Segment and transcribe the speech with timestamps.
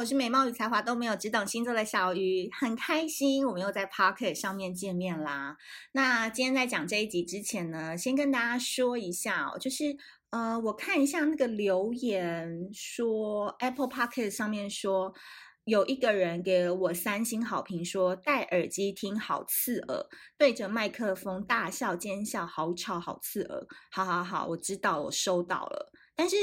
[0.00, 5.58] 我是美貌与才华都没有，只懂星座的小鱼，很开心我们又在 Pocket 上面见面啦。
[5.92, 9.94] 那今天在讲这一集之前呢，先跟大家说一下哦，就是
[10.30, 15.12] 呃，我看一下那个留言说 Apple Pocket 上面说
[15.64, 20.06] 有一个人给了我三星好评，说戴耳机听好刺耳，
[20.38, 23.66] 对着麦克风大笑尖笑，好吵好刺耳。
[23.90, 26.36] 好好好，我知道，我收到了，但是。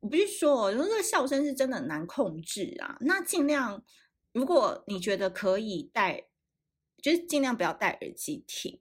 [0.00, 2.96] 我必须说，有时候这个笑声是真的很难控制啊。
[3.00, 3.82] 那尽量，
[4.32, 6.28] 如果你觉得可以戴，
[7.02, 8.80] 就是尽量不要戴耳机听。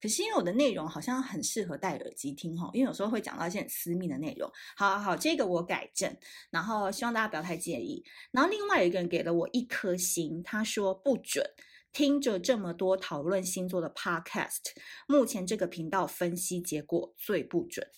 [0.00, 4.50] 可是因为我的内容好像很适合戴耳机听哈，因为有时候会讲到一些很私密的内容。
[4.76, 6.14] 好好好，这个我改正，
[6.50, 8.04] 然后希望大家不要太介意。
[8.30, 11.44] 然后另外一个人给了我一颗星，他说不准。
[11.90, 14.74] 听着这么多讨论星座的 podcast，
[15.06, 17.88] 目前这个频道分析结果最不准。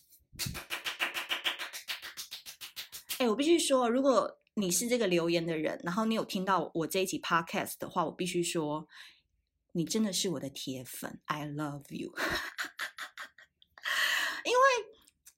[3.18, 8.86] 哎，我必须说，如果你是这个留言的人，然后你有听到我这一集 podcast 的话，我必须说，
[9.72, 12.12] 你真的是我的铁粉，I love you。
[14.44, 14.58] 因为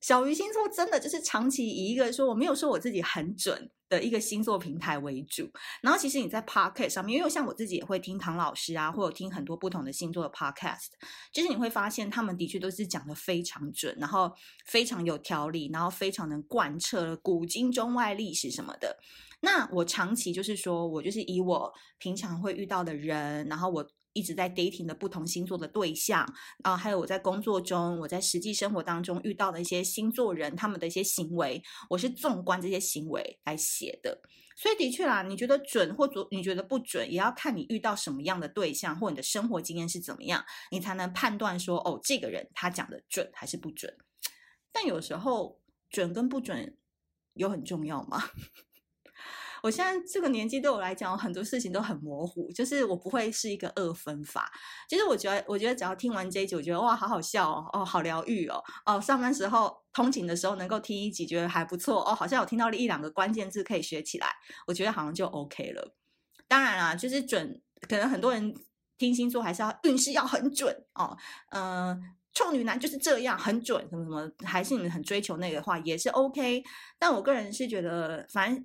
[0.08, 3.70] 小鱼星座真的就是长期以一个说，我没有说我自己很准。
[3.90, 10.88] 的一个星座平台为主，然后其实你在 Podcast 上面，因为像我自己也会听唐老师啊，或者听很多不同的星座的 Podcast，
[11.32, 14.30] 就是你会发现他们的确都是讲得非常准，然后
[14.66, 18.94] 非常有条理，然后非常能贯彻古今中外历史什么的。
[19.40, 23.86] 那我长期就是说我就是以我平常会遇到的人，然后我。
[24.18, 26.26] 一直在 dating 的不同星座的对象，
[26.62, 34.20] 啊，还有我在工作中，我在实际生活当中遇到的一些星座人，他们的一些行为，我是纵观这些行为来写的。
[34.56, 43.96] 所以的确啦，你觉得准或者你觉得不准，也要看你遇到什么样的对象，或你的生活经验是怎么样，你才能判断说，哦，这个人他讲的准还是不准。
[44.72, 46.76] 但有时候准跟不准
[47.34, 48.20] 有很重要吗？
[49.62, 54.50] 我现在这个年纪对我来讲，很多事情都很模糊，就是我不会是一个二分法。
[54.88, 64.28] 其实我觉得，我觉得只要听完这一集，我觉得哇，好好笑哦，哦，好疗愈哦，哦，上班时候通勤的时候能够听一集，觉得还不错哦，好像有听到了一两个关键字可以学起来，
[64.66, 65.94] 我觉得好像就 OK 了。
[66.46, 68.54] 当然啦，就是准，可能很多人
[68.96, 71.16] 听星座还是要运势要很准哦，
[71.50, 72.00] 嗯、呃，
[72.32, 76.62] 处女男就是这样很准，什么什么，还是你们很追求那个的话也是 OK。
[76.98, 78.64] 但我个人是觉得，反正。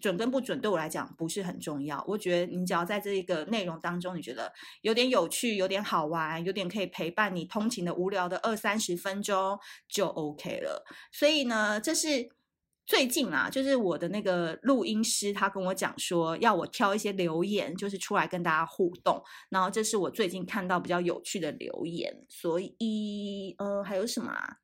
[0.00, 9.58] 准跟不准对我来讲不是很重要，我觉得你只要在这一个内容当中，你觉得有点有趣、有点好玩、有点可以陪伴你通勤的无聊的二三十分钟
[9.88, 10.84] 就 OK 了。
[11.12, 12.30] 所以呢，这是
[12.84, 19.22] 最近啊，就是我的那个录音师他跟我讲说，要我挑一些留言，就是出来跟大家互动。
[19.50, 24.56] 然后这是我最近看到比较有趣的留言，所以呃，还有什么啊？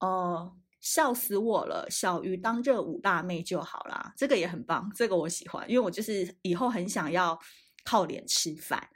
[0.00, 1.86] 哦、笑死我了！
[1.90, 7.38] 小鱼当这五大妹就好啦，这个也很棒，这个我喜欢，因为我就是以后很想要
[7.84, 8.88] 靠脸吃饭。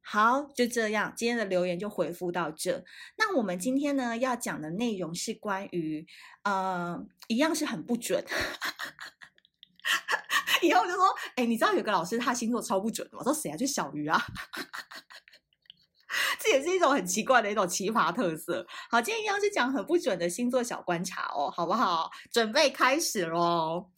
[0.00, 2.82] 好，就这样，今天的留言就回复到这。
[3.18, 6.06] 那我们今天呢要讲的内容是关于，
[6.44, 8.24] 呃，一样是很不准。
[10.62, 11.04] 以后就说，
[11.36, 13.18] 哎，你知道有个老师他星座超不准吗？
[13.20, 13.56] 我说谁啊？
[13.56, 14.18] 就小鱼啊。
[16.38, 18.66] 这也是一种很奇怪的一种奇葩特色。
[18.90, 22.10] 好，今天一样是讲很不准的星座小观察哦，好不好？
[22.30, 23.90] 准备开始喽。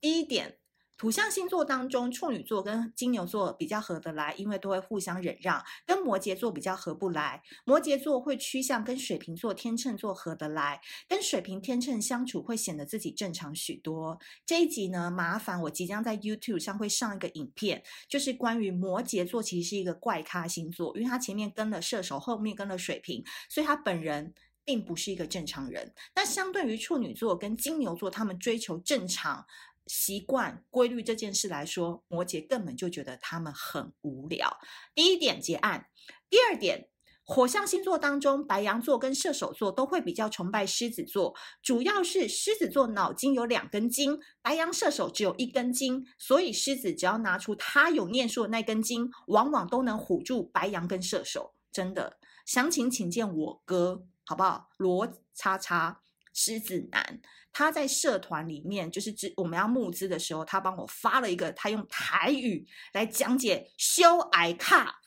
[0.00, 0.59] 第一点。
[1.00, 10.78] 土象星座当中，处女座跟金牛座比较合得来，因为都会互相忍让；跟摩羯座比较合不来，摩羯座会趋向跟水瓶座、天秤座合得来，
[11.08, 14.18] 跟水瓶、天秤相处会显得自己正常许多。
[14.44, 24.34] 这一集呢，麻烦我即将在 YouTube 上会上一个影片，就是关于摩羯座其实是一个怪咖星座，因为他前面跟了射手，后面跟了水瓶，所以他本人
[24.66, 25.94] 并不是一个正常人。
[26.14, 29.46] 那相对于处女座跟金牛座，他们追求正常。
[29.90, 34.58] 习惯规律这件事来说，摩羯根本就觉得他们很无聊。
[34.94, 35.88] 第一点结案。
[36.28, 36.88] 第二点，
[37.24, 51.54] 火象星座当中，白羊座跟射手座都会比较崇拜狮子座，主要是狮子座脑筋有两根筋，白羊射手只有一根筋，所以狮子只要拿出他有念书的那根筋，往往都能唬住白羊跟射手。
[51.72, 54.68] 真的，详情请见我哥，好不好？
[54.76, 56.02] 罗叉叉。
[56.32, 57.20] 狮子男，
[57.52, 65.00] 他在社团里面，就是我们要募资的时候，他帮我发了一个，他用台语来讲解修矮卡，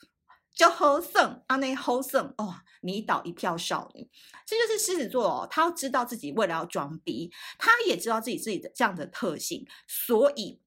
[0.54, 4.08] 就好胜啊那好胜哦，迷倒一票少女，
[4.46, 10.60] 这就是狮子座哦，他要知道自己为了要装逼，他也知道自己自己的这样的特性，所以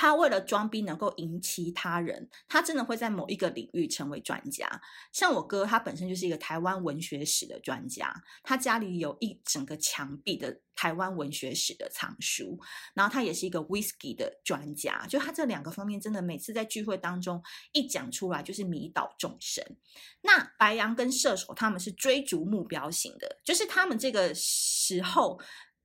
[0.00, 4.80] 他为了装逼能够赢其他人，他真的会在某一个领域成为专家。
[5.12, 8.14] 像我哥，他本身就是一个台湾文学史的专家，
[8.44, 12.56] 他家里有一整个墙壁的台湾文学史的藏书。
[12.94, 17.42] 然后他也是一个 whisky 的专家，就他这两个方面，真的每次在聚会当中
[17.72, 19.64] 一讲出来就是迷倒众生。
[20.20, 25.40] 那白羊跟射手他们是追逐目标型的，就是他们这个时候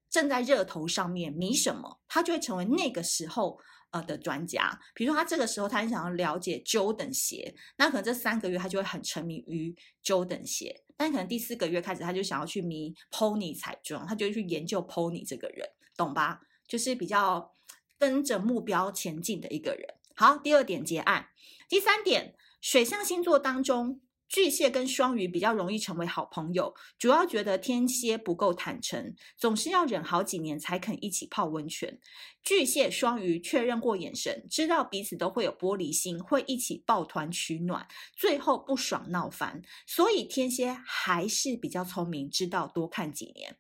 [0.07, 3.59] 正在热头上面，迷什么，他就会成为那个时候。
[3.93, 9.73] 呃的专家，比如说他这个时候他很想要了解 Jordan 鞋，那可能这三个月他就会很沉迷于
[10.03, 16.41] Jordan 鞋，但可能第四个月开始他就想要去迷 Pony 彩妆，他就去研究 Pony 这个人，懂吧？
[16.67, 17.53] 就是比较
[17.99, 19.87] 跟着目标前进的一个人。
[20.15, 21.27] 好，第二点结案，
[21.69, 24.01] 第三点，水象星座当中。
[24.33, 31.99] 巨蟹跟双鱼比较容易成为好朋友，主要觉得天蝎不够坦诚，总是要忍好几年才肯一起泡温泉。
[32.41, 39.61] 巨蟹、双鱼确认过眼神，知道彼此都会有玻璃心，会一起抱团取暖，最后不爽闹翻。
[39.85, 43.55] 所以天蝎还是比较聪明，知道多看几年。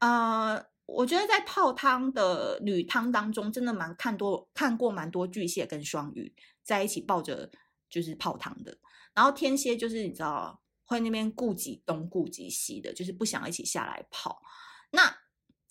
[0.00, 6.34] 呃，我觉得在泡汤的女汤当中，真的蛮看多看过蛮多巨蟹跟双鱼
[6.64, 7.48] 在一起抱着
[7.88, 8.76] 就是泡汤的。
[9.20, 14.40] 然后天蝎就是你知道会那边顾及东顾及西的，就是不想一起下来跑。
[14.92, 15.14] 那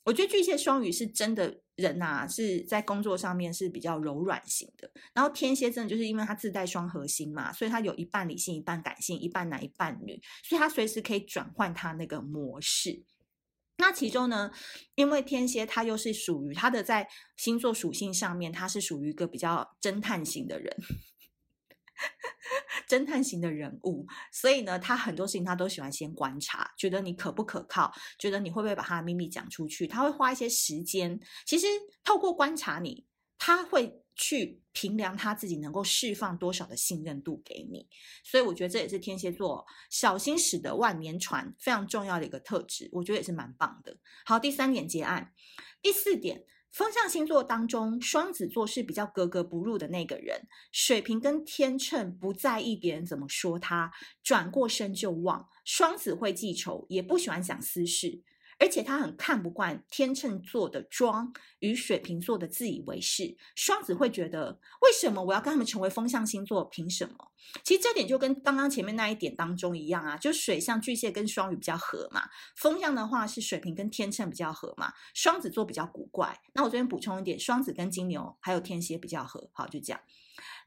[0.04, 4.92] 我觉得巨蟹双鱼是真的人呐、啊，是在工作上面是比较柔软型的。
[5.16, 13.04] 然后天蝎真的就是因为他自带双核心嘛，所以他有一半理性，一半感性，一半男一半女，所以他随时可以转换他那个模式。
[13.78, 14.52] 那其中呢，
[14.94, 20.78] 因为天蝎他又是属于他的在星座属性上面，他是属于一个比较侦探型的人。
[22.88, 31.20] 侦探型的人物，所以呢，他很多事情他都喜欢先观察，觉得你可不可靠，觉得你会不会把他的秘密讲出去，他会花一些时间。
[31.46, 31.68] 其实
[32.04, 33.06] 透过观察你，
[33.38, 37.88] 他会去评量他自己能够释放多少的信任度给你。
[38.24, 43.96] 所以我觉得这也是天蝎座小心驶得万年船非常重要的一个特质，我觉得也是蛮棒的。
[44.26, 45.34] 好，第三点结案，
[45.82, 46.44] 第四点。
[46.72, 50.48] 风象星座当中，双子座是比较格格不入的那个人。
[50.72, 53.92] 水瓶跟天秤不在意别人怎么说他，
[54.24, 55.50] 转过身就忘。
[55.66, 58.22] 双子会记仇，也不喜欢讲私事。
[58.60, 66.66] 而且他很看不惯天秤座的装与水瓶座的自以为是，双子会觉得为什么我要跟他们成为风象星座？
[66.66, 67.32] 凭什么？
[67.64, 76.40] 其实这点就跟刚刚前面那一点当中一样啊，就水象巨蟹跟双鱼比较合嘛，风象的话是水瓶跟天秤比较合嘛，双子座比较古怪。
[76.54, 79.50] 那我这边补充一点，双子跟金牛还有天蝎比较合。
[79.54, 80.02] 好，就这样。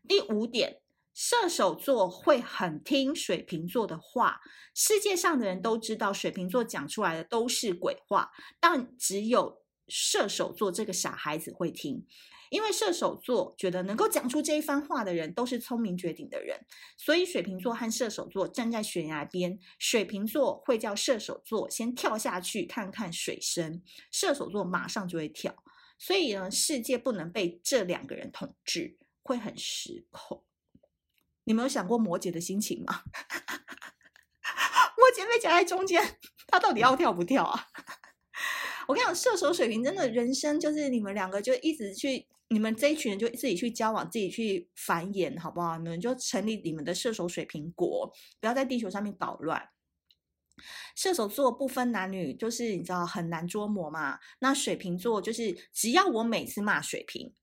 [0.09, 0.82] 第五点。
[1.15, 4.41] 射手座会很听水瓶座的话，
[4.75, 12.07] 世界上的人都知道水瓶座讲出来的都是鬼话，但只有射手座这个傻孩子会听，
[12.49, 16.59] 因为射手座觉得能够讲出这一番话的人都是聪明绝顶的人，
[16.97, 25.55] 所以水瓶座和射手座站在悬崖边，水瓶座会叫射手座先跳下去看看水深，射手座马上就会跳，
[25.99, 30.43] 所以呢，世界不能被这两个人统治，会很失控。
[31.45, 33.03] 你没有想过摩羯的心情吗？
[34.97, 37.67] 摩羯被夹在中间，他到底要跳不跳啊？
[38.89, 45.79] 我跟你讲，射手水瓶真的人生就是你们两个就一直去，你们这一群人就自己去交往，自己去繁衍，好不好？
[45.79, 49.71] 你们就成立你们的射手水瓶国，不要在地球上面捣乱。
[50.95, 54.19] 射手座不分男女，就是你知道很难捉摸嘛。
[54.41, 57.35] 那水瓶座就是只要我每次骂水瓶。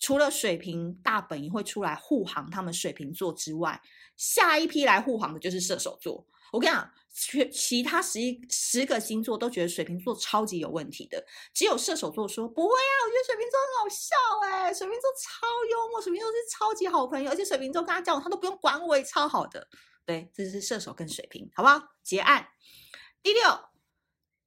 [0.00, 3.80] 除了水瓶大本营会出来护航他们水瓶座之外，
[4.16, 6.26] 下一批来护航的就是射手座。
[6.52, 14.16] 我跟你讲，其其他十一十个星座都觉得水瓶座超级有问题的，只有射手座说不会啊，我觉得水瓶座很好笑
[14.48, 19.68] 哎，水瓶座超幽默，水瓶座是超级好朋友，而且水瓶座跟他交往他都不用管我，也超好的。
[20.04, 21.80] 对，这是射手跟水瓶，好不好？
[22.02, 22.48] 结案。
[23.22, 23.69] 第六。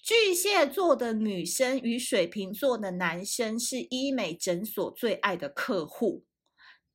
[0.04, 6.26] 巨蟹座的女生与水瓶座的男生是医美诊所最爱的客户。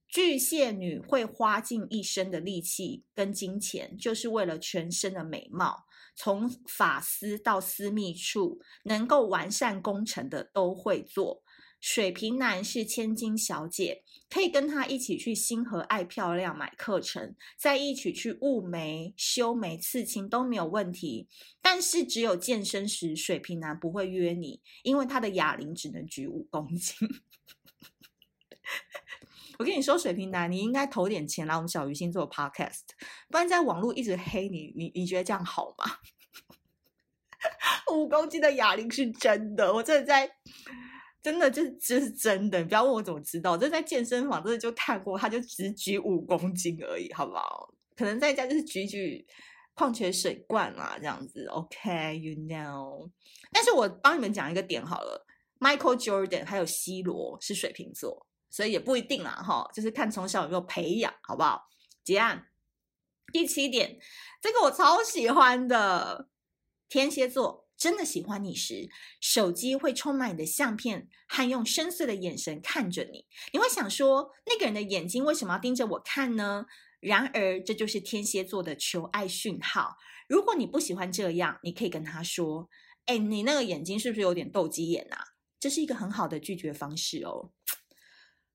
[0.06, 11.42] 巨蟹女会花尽一生的力气跟金钱，就是为了全身的美貌，从发丝到私密处，能够完善工程的都会做。
[11.80, 21.28] 水瓶男是千金小姐，可以跟他一起去星河爱漂亮买课程，再一起去雾眉、修眉、刺青都没有问题。
[21.62, 26.96] 但是只有健身时，水瓶男不会约你，因为他的哑铃只能举五公斤。
[29.58, 32.80] 我跟你说，水瓶男，你应该投点钱来我们小鱼星座 Podcast，
[33.28, 35.84] 不然在网络一直黑你，你你觉得这样好吗？
[37.94, 40.28] 五公斤的哑铃是真的，我真的在。
[41.28, 47.70] 真的就是这是真的，你不要问我怎么知道，这在健身房真的就看过，他就只举五公斤而已，好不好？
[47.94, 49.26] 可能在家就是举举
[49.74, 51.44] 矿泉水罐啦，这样子。
[51.48, 53.10] OK，you、know。
[53.52, 55.26] 但是我帮你们讲一个点好了
[55.60, 61.68] ，Michael Jordan 还有 C 罗是水瓶座，所以也不一定啦，哈，就是看从小有没有培养，好不好？
[62.02, 62.46] 结案。
[63.30, 63.98] 第七点，
[64.40, 66.26] 这个我超喜欢的，
[66.88, 67.67] 天蝎座。
[67.78, 73.24] 真的喜欢你时，手机会充满你的相片，和用深邃的眼神看着你。
[73.52, 76.66] 你会想说，那个人的眼睛为什么要盯着我看呢？
[76.98, 79.96] 然而，这就是天蝎座的求爱讯号。
[80.26, 82.68] 如果你不喜欢这样，你可以跟他说
[83.06, 85.28] ：“哎，你那个眼睛是不是有点斗鸡眼啊？”
[85.60, 87.52] 这是一个很好的拒绝方式哦。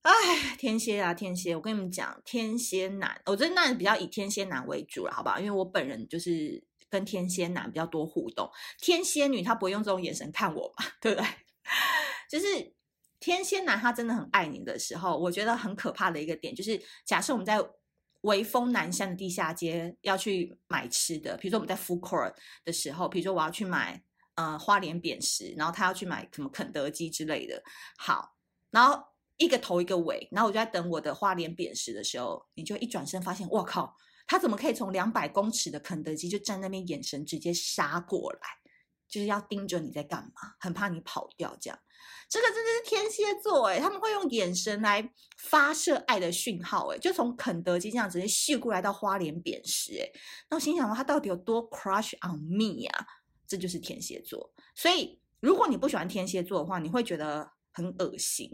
[0.01, 5.39] 哎，天蝎啊，天蝎，我跟你们讲，天蝎男，我觉得那比较以天蝎男为主了，好不好？
[5.39, 6.65] 因为我本人就是。
[6.93, 8.47] 跟天蝎男比较多互动，
[8.77, 11.27] 天蝎女她不会用这种眼神看我嘛， 对不对？
[12.29, 12.73] 就是
[13.19, 17.59] 天蝎男他真的很爱你的时候，我觉得很可怕的一个点就是，假设我们在
[18.21, 24.03] 微风南山的地下街要去买吃的，比如说我们在 food court 的时候，比如说我要去买
[24.35, 27.63] 呃花莲扁食，然后他要去买什么肯德基之类的，
[27.97, 28.35] 好，
[28.69, 29.01] 然后
[29.37, 33.95] 一个头一个尾，然后我就在等我的花莲扁食的时候，你就一转身发现，我靠！
[34.33, 38.39] 他怎么可以从两百公尺的肯德基就站那边，眼神直接杀过来，
[39.07, 41.79] 就是要盯着你在干嘛，很怕你跑掉这样。
[42.27, 50.11] 这个真的是天蝎座诶，他们会用眼神来发射爱的讯号诶，就从肯德基这样直接秀过来到花莲扁食诶。
[50.49, 53.07] 那我心想他到底有多 crush on me 呀？
[53.45, 54.51] 这就是天蝎座。
[54.73, 58.49] 所以如果你不喜欢天蝎座的话，你会觉得很恶心。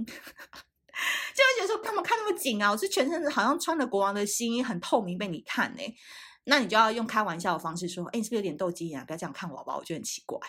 [1.34, 2.72] 就会觉得说，干嘛看那么紧啊？
[2.72, 5.82] 我是全身好像穿了国王的新衣，很透明，被你看呢、
[6.46, 9.06] 那你就要用开玩笑的方式说，哎，你是不是有点斗鸡眼啊？
[9.06, 9.78] 不要这样看我好不好？
[9.78, 10.40] 我觉得很奇怪，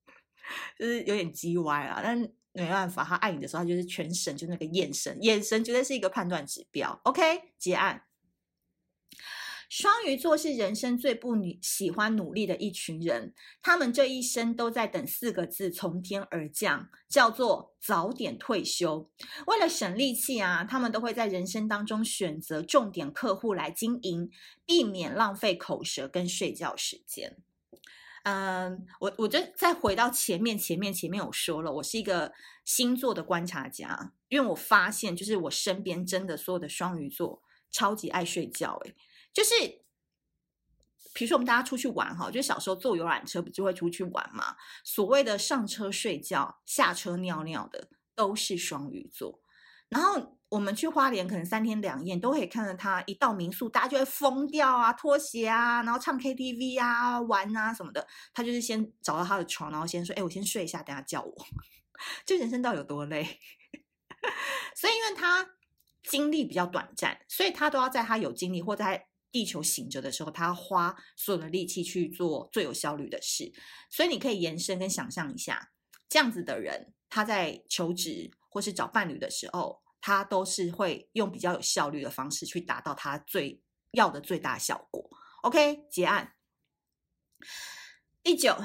[0.78, 2.00] 就是有点鸡歪啊。
[2.02, 2.18] 但
[2.52, 7.00] 没办法，他爱你的时候，他就是全神，就那个眼神，眼神绝对是一个判断指标。
[7.04, 8.07] OK，结案。
[9.68, 19.10] 双鱼座是人生最不女喜欢努力的一群人，他们这一生都在等四个字从天而降，叫做早点退休。
[19.46, 24.30] 为了省力气啊，他们都会在人生当中选择重点客户来经营，
[24.64, 27.36] 避免浪费口舌跟睡觉时间。
[28.24, 32.32] 嗯，我我就再回到前面，前面前面我说了，我是一个
[32.64, 38.94] 星座的观察家，因为我发现就是我身边真的所有的双鱼座超级爱睡觉，诶
[39.32, 39.54] 就是，
[41.14, 44.56] 比如说我们大家出去玩哈，就小时候坐游览车不就会出去玩嘛？
[44.84, 49.40] 所谓的上车睡觉、下车尿尿的都是双鱼座。
[49.88, 58.06] 然后我们去花莲，可能三天两夜都可以看到他一到民宿，大家就会疯掉啊，脱鞋啊，然后唱 KTV 啊，玩啊什么的。
[58.34, 61.46] 他就是先找到他的床，然后先说：“哎，我先睡一下，等下叫我。”
[62.26, 63.40] 这人生到底有多累？
[64.76, 65.48] 所以因为他
[66.02, 69.06] 精力比较短暂，所以他都要在他有精力或在。
[69.30, 73.52] 地球醒着的时候，他花所有的力气去做最有效率的事。
[73.90, 75.70] 所以你可以延伸跟想象一下，
[76.08, 85.08] 这样子的人，他在求职或是找伴侣的时候，他都是会用比较有效率的方式去达到他最要的最大效果。
[85.42, 86.34] OK，结案。
[88.22, 88.56] 第九。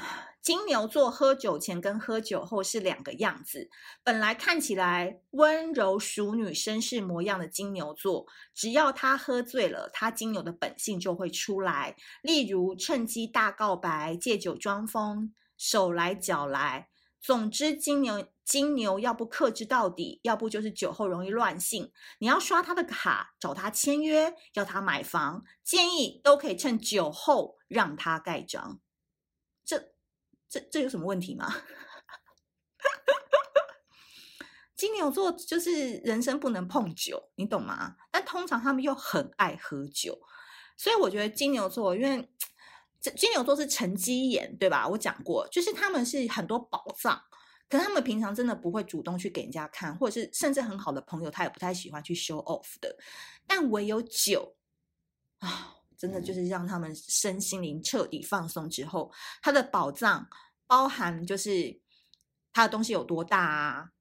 [0.43, 3.69] 金牛座喝酒前跟喝酒后是两个样子。
[4.03, 11.95] 本来看起来温柔淑女、绅士模样的金牛座，只要他喝醉了，他金牛的本性就会出来。
[12.21, 16.89] 例如趁机大告白、借酒装疯、手来脚来。
[17.21, 21.89] 总之，金牛金牛要不克制到底，要不就是酒后容易乱性。
[22.19, 28.81] 你要刷他的卡，找他签约，要他买房，建议都可以趁酒后让他盖章。
[30.53, 30.69] 这。
[30.71, 31.51] 这有什么问题吗？
[34.75, 37.95] 金牛座就是人生不能碰酒，你懂吗？
[38.11, 40.19] 但通常他们又很爱喝酒，
[40.77, 42.29] 所以我觉得金牛座，因为
[42.99, 44.87] 金牛座是沉积岩，对吧？
[44.87, 47.23] 我讲过，就是他们是很多宝藏，
[47.69, 52.97] 可他们平常真的不会主动去给人家看，或者是甚至很好的朋友，他也不太喜欢去 show off 的。
[53.47, 54.55] 但唯有酒
[55.39, 55.77] 啊。
[56.03, 59.09] 真的就是让他们身心灵彻底放松之后，
[59.41, 60.27] 他的宝藏
[60.67, 61.79] 包含就是
[62.51, 63.91] 他的东西有多大啊，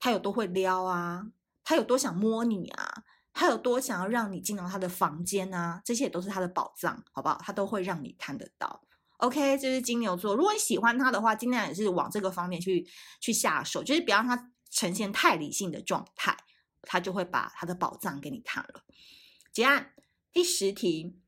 [0.00, 1.24] 他有多会撩啊，
[1.62, 7.40] 他有多想摸你啊，他有多想要让你进到他的房间啊，这些也都是他的宝藏，好不好？
[7.40, 8.82] 他都会让你看得到。
[9.18, 10.34] OK，这是金牛座。
[10.34, 12.84] 如果你喜欢他的话，尽量也是往这个方面去
[13.20, 16.36] 去下手，就是不要让他呈现太理性的状态，
[16.82, 18.82] 他就会把他的宝藏给你看了。
[19.52, 19.94] 结案，
[20.32, 21.20] 第十题。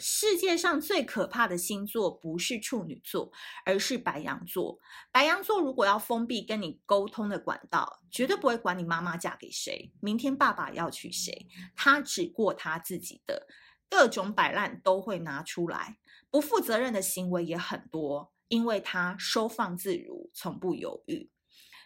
[0.00, 3.32] 世界上最可怕的星座不是处女座，
[3.64, 4.78] 而是白羊座。
[5.10, 13.48] 白羊座如果要封闭跟你沟通的管道，绝对不会管你妈妈嫁给谁，明天爸爸要娶谁，他只过他自己的，
[13.90, 15.98] 各种摆烂都会拿出来，
[16.30, 21.28] 不负责任的行为也很多，因为他收放自如，从不犹豫。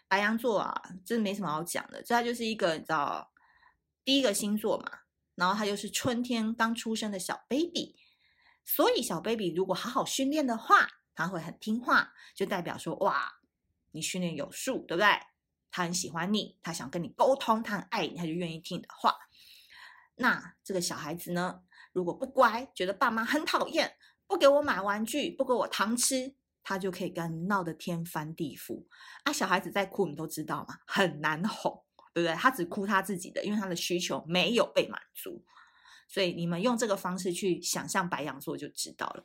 [0.07, 3.33] 白羊座啊，真没什么好讲的，这他就是一个你知道
[4.04, 4.99] 第一个星座嘛。
[5.35, 7.97] 然后他就是春天刚出生的小 baby，
[8.64, 13.40] 所以小 baby 如果好好训练的话，他会很听话，就代表说哇，
[13.90, 15.09] 你训练有素，对不对？
[15.71, 19.14] 他很喜欢你，他想跟你沟通，他很爱你，他就愿意听你的话。
[20.16, 28.85] 那这个小孩子呢，如果不乖，觉得爸妈很讨厌，不给我买玩具，不给我糖吃，他就可以跟闹得天翻地覆。
[29.25, 31.83] 啊，小孩子在哭，你都知道嘛，很难哄。
[32.14, 32.37] 对不对？
[32.37, 35.42] 他只哭他自己的，因为他的需求没有被满足，
[36.12, 39.25] 所以你们用这个方式去想象白羊座就知道了。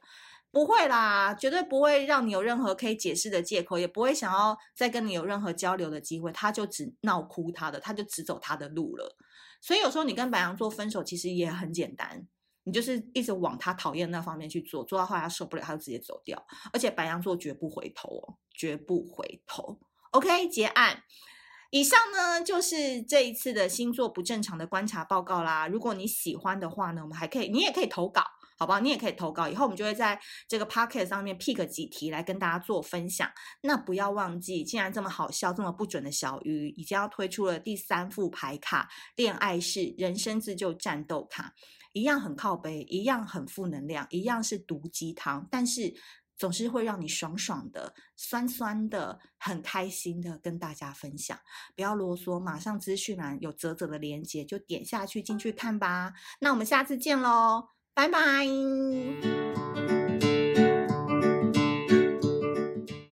[0.50, 6.32] 不会啦，绝对不会让你有任何可以解释的借口，也不会想要再跟你有任何交流的机会。
[6.32, 9.18] 他就只闹哭他的，他就只走他的路了。
[9.60, 12.26] 所以有时候你跟白羊座分手其实也很简单，
[12.64, 16.42] 你就是一直往他讨厌那方面去做，做到后来他受不了，他就直接走掉。
[16.72, 19.78] 而且白羊座绝不回头哦，绝不回头。
[20.12, 21.04] OK，结案。
[21.70, 25.68] 以上呢，就是这一次的星座不正常的观察报告啦。
[25.68, 28.24] 如果你喜欢的话呢，我们还可以，你也可以投稿，
[28.58, 28.80] 好不好？
[28.80, 33.30] 你也可以投稿，以后我们就会在这个 podcast 上面 pick 几题来跟大家做分享。
[33.62, 41.54] 那不要忘记，既然这么好笑、这么不准的小鱼，已经要推出了第三副牌卡——恋爱式人生自救战斗卡，
[41.92, 45.94] 一样很靠背，一样很负能量，一样是毒鸡汤，但是。
[46.38, 51.38] 总是会让你爽爽的、酸酸的、很开心的跟大家分享。
[51.76, 56.14] 不要啰嗦，马上资讯栏有泽泽的连接，就点下去进去看吧。
[56.40, 59.97] 那我们下次见喽，拜拜。